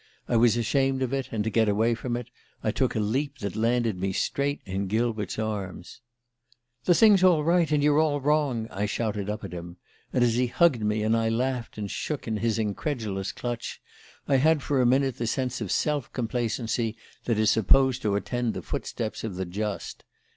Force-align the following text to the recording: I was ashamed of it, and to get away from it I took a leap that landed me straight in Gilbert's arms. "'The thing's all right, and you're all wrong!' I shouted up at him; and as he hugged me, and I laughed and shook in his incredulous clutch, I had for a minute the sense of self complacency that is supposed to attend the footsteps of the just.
I 0.27 0.35
was 0.35 0.57
ashamed 0.57 1.03
of 1.03 1.13
it, 1.13 1.29
and 1.31 1.43
to 1.43 1.51
get 1.51 1.69
away 1.69 1.93
from 1.93 2.17
it 2.17 2.31
I 2.63 2.71
took 2.71 2.95
a 2.95 2.99
leap 2.99 3.37
that 3.37 3.55
landed 3.55 3.99
me 3.99 4.13
straight 4.13 4.59
in 4.65 4.87
Gilbert's 4.87 5.37
arms. 5.37 6.01
"'The 6.85 6.95
thing's 6.95 7.23
all 7.23 7.43
right, 7.43 7.71
and 7.71 7.83
you're 7.83 7.99
all 7.99 8.19
wrong!' 8.19 8.67
I 8.71 8.87
shouted 8.87 9.29
up 9.29 9.43
at 9.43 9.53
him; 9.53 9.77
and 10.11 10.23
as 10.23 10.33
he 10.33 10.47
hugged 10.47 10.81
me, 10.81 11.03
and 11.03 11.15
I 11.15 11.29
laughed 11.29 11.77
and 11.77 11.91
shook 11.91 12.27
in 12.27 12.37
his 12.37 12.57
incredulous 12.57 13.31
clutch, 13.31 13.79
I 14.27 14.37
had 14.37 14.63
for 14.63 14.81
a 14.81 14.87
minute 14.87 15.17
the 15.19 15.27
sense 15.27 15.61
of 15.61 15.71
self 15.71 16.11
complacency 16.13 16.97
that 17.25 17.37
is 17.37 17.51
supposed 17.51 18.01
to 18.01 18.15
attend 18.15 18.55
the 18.55 18.63
footsteps 18.63 19.23
of 19.23 19.35
the 19.35 19.45
just. 19.45 20.03